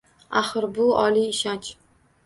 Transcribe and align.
Axir, 0.39 0.67
bu– 0.79 0.89
oliy 1.05 1.31
ishonch 1.37 1.73